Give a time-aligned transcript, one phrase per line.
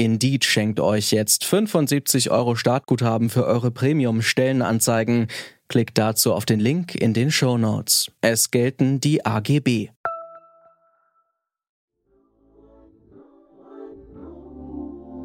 [0.00, 5.26] Indeed schenkt euch jetzt 75 Euro Startguthaben für eure Premium-Stellenanzeigen.
[5.68, 8.10] Klickt dazu auf den Link in den Show Notes.
[8.22, 9.90] Es gelten die AGB.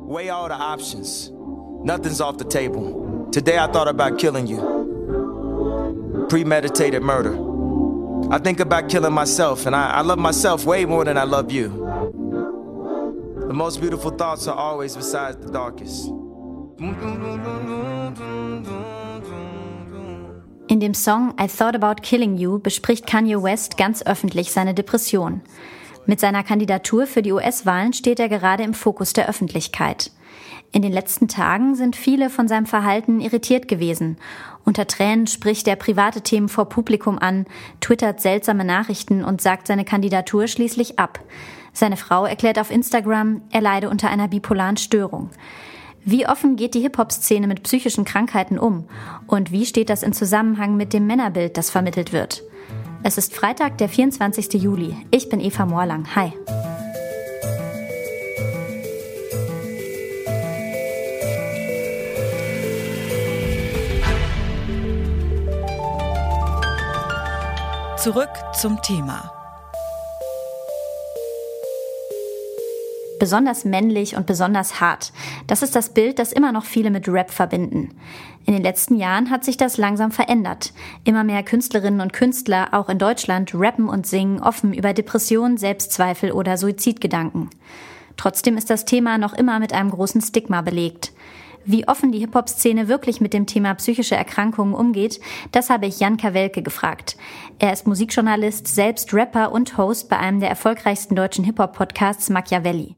[0.10, 1.32] Weigh all the options.
[1.86, 3.30] Nothing's off the table.
[3.32, 4.60] Today I thought about killing you.
[6.28, 7.34] Premeditated murder.
[8.30, 11.50] I think about killing myself, and I, I love myself way more than I love
[11.50, 11.86] you.
[13.48, 16.12] The most beautiful thoughts are always besides the darkest.
[20.68, 25.42] In dem Song I Thought About Killing You bespricht Kanye West ganz öffentlich seine Depression.
[26.08, 30.12] Mit seiner Kandidatur für die US-Wahlen steht er gerade im Fokus der Öffentlichkeit.
[30.72, 34.18] In den letzten Tagen sind viele von seinem Verhalten irritiert gewesen.
[34.66, 37.46] Unter Tränen spricht er private Themen vor Publikum an,
[37.80, 41.20] twittert seltsame Nachrichten und sagt seine Kandidatur schließlich ab.
[41.76, 45.30] Seine Frau erklärt auf Instagram, er leide unter einer bipolaren Störung.
[46.06, 48.88] Wie offen geht die Hip-Hop-Szene mit psychischen Krankheiten um?
[49.28, 52.44] Und wie steht das in Zusammenhang mit dem Männerbild, das vermittelt wird?
[53.04, 54.54] Es ist Freitag, der 24.
[54.54, 54.96] Juli.
[55.12, 56.08] Ich bin Eva Morlang.
[56.16, 56.32] Hi.
[67.98, 69.35] Zurück zum Thema.
[73.20, 75.12] Besonders männlich und besonders hart.
[75.48, 77.96] Das ist das Bild, das immer noch viele mit Rap verbinden.
[78.46, 80.74] In den letzten Jahren hat sich das langsam verändert.
[81.04, 86.32] Immer mehr Künstlerinnen und Künstler, auch in Deutschland, rappen und singen offen über Depressionen, Selbstzweifel
[86.32, 87.50] oder Suizidgedanken.
[88.18, 91.12] Trotzdem ist das Thema noch immer mit einem großen Stigma belegt.
[91.68, 95.20] Wie offen die Hip-Hop-Szene wirklich mit dem Thema psychische Erkrankungen umgeht,
[95.52, 97.18] das habe ich Jan Kawelke gefragt.
[97.58, 102.96] Er ist Musikjournalist, selbst Rapper und Host bei einem der erfolgreichsten deutschen Hip-Hop-Podcasts Machiavelli.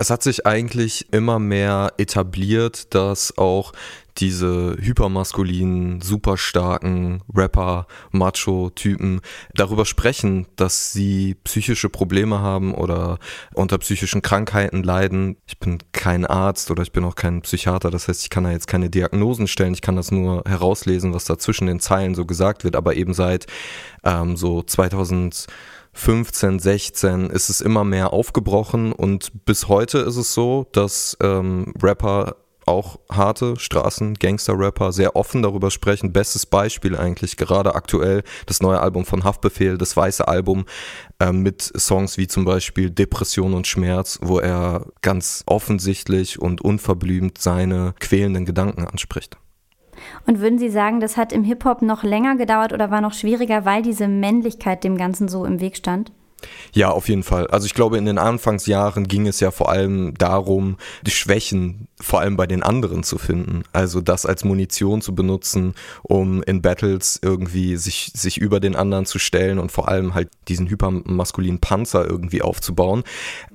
[0.00, 3.74] Es hat sich eigentlich immer mehr etabliert, dass auch
[4.16, 9.20] diese hypermaskulinen, super starken Rapper, Macho-Typen
[9.52, 13.18] darüber sprechen, dass sie psychische Probleme haben oder
[13.52, 15.36] unter psychischen Krankheiten leiden.
[15.46, 18.52] Ich bin kein Arzt oder ich bin auch kein Psychiater, das heißt, ich kann da
[18.52, 22.24] jetzt keine Diagnosen stellen, ich kann das nur herauslesen, was da zwischen den Zeilen so
[22.24, 23.44] gesagt wird, aber eben seit
[24.02, 25.46] ähm, so 2000
[25.92, 31.74] 15, 16 ist es immer mehr aufgebrochen und bis heute ist es so, dass ähm,
[31.82, 32.36] Rapper
[32.66, 36.12] auch harte Straßen, Gangster-Rapper sehr offen darüber sprechen.
[36.12, 40.66] Bestes Beispiel eigentlich gerade aktuell das neue Album von Haftbefehl, das weiße Album
[41.18, 47.38] äh, mit Songs wie zum Beispiel Depression und Schmerz, wo er ganz offensichtlich und unverblümt
[47.38, 49.36] seine quälenden Gedanken anspricht.
[50.26, 53.64] Und würden Sie sagen, das hat im Hip-Hop noch länger gedauert oder war noch schwieriger,
[53.64, 56.12] weil diese Männlichkeit dem Ganzen so im Weg stand?
[56.72, 57.46] Ja, auf jeden Fall.
[57.48, 62.20] Also ich glaube, in den Anfangsjahren ging es ja vor allem darum, die Schwächen vor
[62.20, 63.64] allem bei den anderen zu finden.
[63.72, 69.06] Also das als Munition zu benutzen, um in Battles irgendwie sich, sich über den anderen
[69.06, 73.02] zu stellen und vor allem halt diesen hypermaskulinen Panzer irgendwie aufzubauen.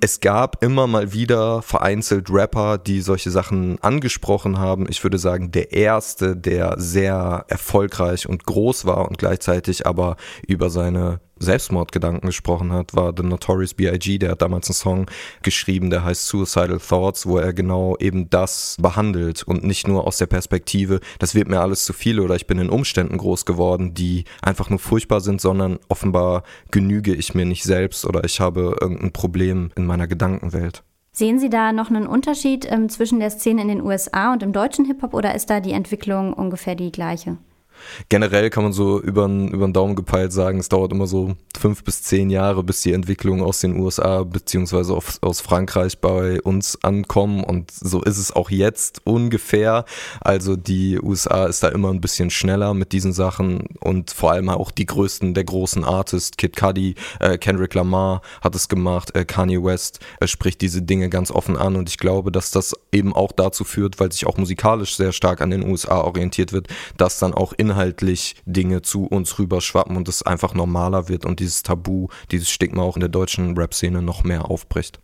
[0.01, 4.85] Es gab immer mal wieder vereinzelt Rapper, die solche Sachen angesprochen haben.
[4.89, 10.17] Ich würde sagen, der erste, der sehr erfolgreich und groß war und gleichzeitig aber
[10.47, 15.05] über seine Selbstmordgedanken gesprochen hat, war The Notorious B.I.G., der hat damals einen Song
[15.43, 20.17] geschrieben, der heißt Suicidal Thoughts, wo er genau eben das behandelt und nicht nur aus
[20.17, 23.93] der Perspektive, das wird mir alles zu viel oder ich bin in Umständen groß geworden,
[23.93, 28.77] die einfach nur furchtbar sind, sondern offenbar genüge ich mir nicht selbst oder ich habe
[28.79, 30.83] irgendein Problem in meiner Gedankenwelt.
[31.11, 34.51] Sehen Sie da noch einen Unterschied ähm, zwischen der Szene in den USA und im
[34.51, 37.37] deutschen Hip-Hop oder ist da die Entwicklung ungefähr die gleiche?
[38.09, 42.03] Generell kann man so über den Daumen gepeilt sagen, es dauert immer so fünf bis
[42.03, 47.43] zehn Jahre, bis die Entwicklungen aus den USA beziehungsweise aus Frankreich bei uns ankommen.
[47.43, 49.85] Und so ist es auch jetzt ungefähr.
[50.21, 53.67] Also die USA ist da immer ein bisschen schneller mit diesen Sachen.
[53.79, 58.55] Und vor allem auch die größten der großen Artists, Kid Cudi, äh, Kendrick Lamar hat
[58.55, 61.75] es gemacht, äh, Kanye West äh, spricht diese Dinge ganz offen an.
[61.75, 65.41] Und ich glaube, dass das eben auch dazu führt, weil sich auch musikalisch sehr stark
[65.41, 66.67] an den USA orientiert wird,
[66.97, 71.39] dass dann auch inhaltlich inhaltlich Dinge zu uns rüberschwappen und es einfach normaler wird und
[71.39, 74.99] dieses Tabu, dieses Stigma auch in der deutschen Rap-Szene noch mehr aufbricht.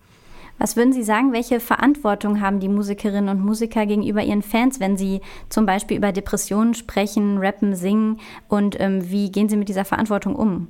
[0.57, 4.95] Was würden Sie sagen, welche Verantwortung haben die Musikerinnen und Musiker gegenüber ihren Fans, wenn
[4.95, 9.85] sie zum Beispiel über Depressionen sprechen, rappen, singen und ähm, wie gehen Sie mit dieser
[9.85, 10.67] Verantwortung um?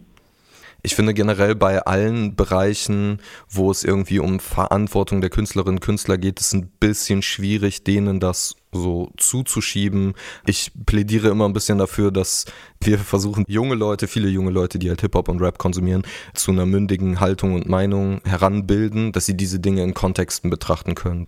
[0.84, 6.18] Ich finde generell bei allen Bereichen, wo es irgendwie um Verantwortung der Künstlerinnen und Künstler
[6.18, 10.14] geht, ist ein bisschen schwierig, denen das so zuzuschieben.
[10.46, 12.46] Ich plädiere immer ein bisschen dafür, dass
[12.82, 16.02] wir versuchen, junge Leute, viele junge Leute, die halt Hip-Hop und Rap konsumieren,
[16.34, 21.28] zu einer mündigen Haltung und Meinung heranbilden, dass sie diese Dinge in Kontexten betrachten können.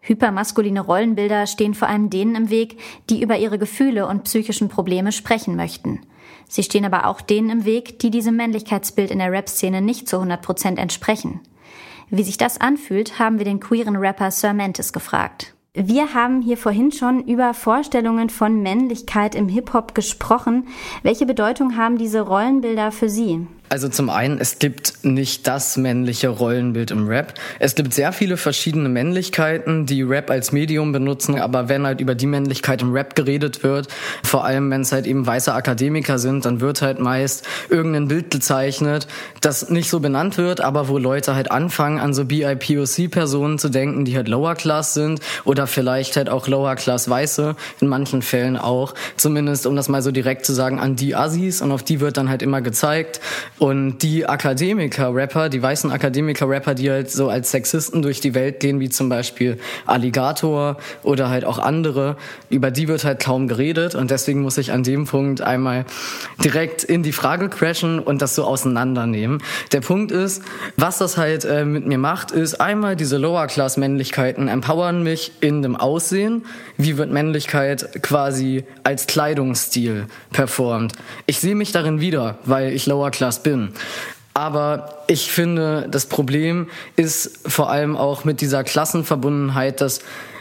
[0.00, 2.78] Hypermaskuline Rollenbilder stehen vor allem denen im Weg,
[3.10, 6.00] die über ihre Gefühle und psychischen Probleme sprechen möchten.
[6.48, 10.16] Sie stehen aber auch denen im Weg, die diesem Männlichkeitsbild in der Rap-Szene nicht zu
[10.16, 11.40] 100 Prozent entsprechen.
[12.10, 15.54] Wie sich das anfühlt, haben wir den queeren Rapper Sir Mantis gefragt.
[15.74, 20.66] Wir haben hier vorhin schon über Vorstellungen von Männlichkeit im Hip-Hop gesprochen.
[21.02, 23.46] Welche Bedeutung haben diese Rollenbilder für Sie?
[23.68, 27.34] Also zum einen, es gibt nicht das männliche Rollenbild im Rap.
[27.58, 32.14] Es gibt sehr viele verschiedene Männlichkeiten, die Rap als Medium benutzen, aber wenn halt über
[32.14, 33.88] die Männlichkeit im Rap geredet wird,
[34.22, 38.30] vor allem wenn es halt eben weiße Akademiker sind, dann wird halt meist irgendein Bild
[38.30, 39.06] gezeichnet,
[39.40, 44.04] das nicht so benannt wird, aber wo Leute halt anfangen, an so BIPOC-Personen zu denken,
[44.04, 48.56] die halt Lower Class sind oder vielleicht halt auch Lower Class Weiße, in manchen Fällen
[48.56, 52.00] auch, zumindest um das mal so direkt zu sagen, an die Assis und auf die
[52.00, 53.20] wird dann halt immer gezeigt
[53.58, 58.78] und die Akademiker-Rapper, die weißen Akademiker-Rapper, die halt so als Sexisten durch die Welt gehen,
[58.78, 62.16] wie zum Beispiel Alligator oder halt auch andere,
[62.50, 63.96] über die wird halt kaum geredet.
[63.96, 65.86] Und deswegen muss ich an dem Punkt einmal
[66.42, 69.42] direkt in die Frage crashen und das so auseinandernehmen.
[69.72, 70.42] Der Punkt ist,
[70.76, 75.74] was das halt äh, mit mir macht, ist einmal diese Lower-Class-Männlichkeiten empowern mich in dem
[75.74, 76.44] Aussehen.
[76.76, 80.92] Wie wird Männlichkeit quasi als Kleidungsstil performt?
[81.26, 83.70] Ich sehe mich darin wieder, weil ich Lower-Class bin bin.
[84.34, 90.00] Aber ich finde, das Problem ist vor allem auch mit dieser Klassenverbundenheit, dass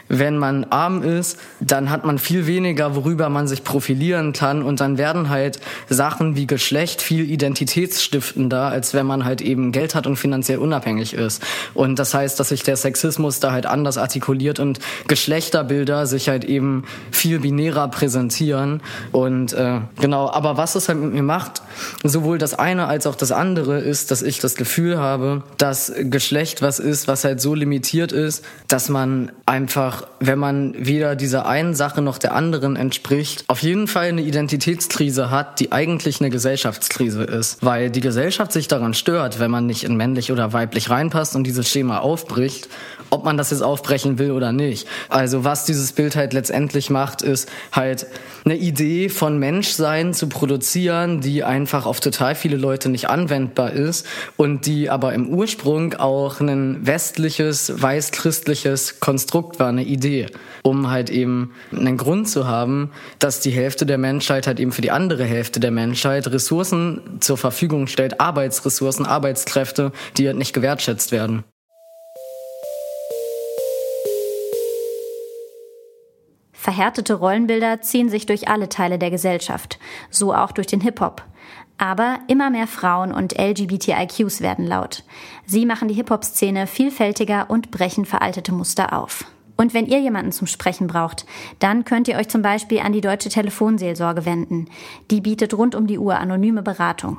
[0.09, 4.80] wenn man arm ist, dann hat man viel weniger, worüber man sich profilieren kann und
[4.80, 5.59] dann werden halt
[5.89, 11.13] Sachen wie Geschlecht viel identitätsstiftender, als wenn man halt eben Geld hat und finanziell unabhängig
[11.13, 11.44] ist.
[11.74, 16.45] Und das heißt, dass sich der Sexismus da halt anders artikuliert und Geschlechterbilder sich halt
[16.45, 18.81] eben viel binärer präsentieren.
[19.12, 21.62] Und äh, genau, aber was es halt mit mir macht,
[22.04, 26.62] sowohl das eine als auch das andere, ist, dass ich das Gefühl habe, dass Geschlecht
[26.62, 31.46] was ist, was halt so limitiert ist, dass man einfach einfach, wenn man weder dieser
[31.46, 36.30] einen Sache noch der anderen entspricht, auf jeden Fall eine Identitätskrise hat, die eigentlich eine
[36.30, 37.64] Gesellschaftskrise ist.
[37.64, 41.44] Weil die Gesellschaft sich daran stört, wenn man nicht in männlich oder weiblich reinpasst und
[41.46, 42.68] dieses Schema aufbricht
[43.10, 44.88] ob man das jetzt aufbrechen will oder nicht.
[45.10, 48.08] Also was dieses Bild halt letztendlich macht, ist halt
[48.46, 54.06] eine Idee von Menschsein zu produzieren, die einfach auf total viele Leute nicht anwendbar ist
[54.36, 60.28] und die aber im Ursprung auch ein westliches, weiß-christliches Konstrukt war, eine Idee,
[60.63, 64.81] um halt eben einen Grund zu haben, dass die Hälfte der Menschheit halt eben für
[64.81, 71.12] die andere Hälfte der Menschheit Ressourcen zur Verfügung stellt, Arbeitsressourcen, Arbeitskräfte, die halt nicht gewertschätzt
[71.12, 71.44] werden.
[76.68, 79.80] Verhärtete Rollenbilder ziehen sich durch alle Teile der Gesellschaft,
[80.10, 81.24] so auch durch den Hip-Hop.
[81.78, 85.04] Aber immer mehr Frauen und LGBTIQs werden laut.
[85.45, 89.24] Sie machen die Hip-Hop-Szene vielfältiger und brechen veraltete Muster auf.
[89.57, 91.25] Und wenn ihr jemanden zum Sprechen braucht,
[91.59, 94.69] dann könnt ihr euch zum Beispiel an die Deutsche Telefonseelsorge wenden.
[95.09, 97.18] Die bietet rund um die Uhr anonyme Beratung.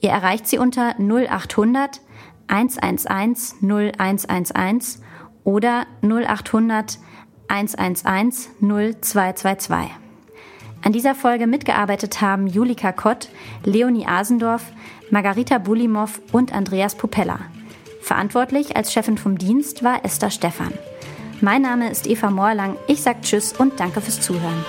[0.00, 2.00] Ihr erreicht sie unter 0800
[2.48, 4.98] 111 0111
[5.44, 6.98] oder 0800
[7.48, 9.90] 111 0222.
[10.82, 13.28] An dieser Folge mitgearbeitet haben Julika Kott,
[13.64, 14.72] Leonie Asendorf,
[15.10, 17.40] Margarita Bulimow und Andreas Popella.
[18.00, 20.72] Verantwortlich als Chefin vom Dienst war Esther Stephan.
[21.42, 22.76] Mein Name ist Eva Moorlang.
[22.86, 24.64] Ich sage Tschüss und danke fürs Zuhören.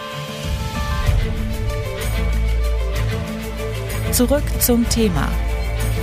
[4.14, 5.28] Zurück zum Thema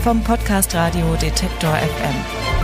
[0.02, 2.57] vom Podcast Radio Detektor FM.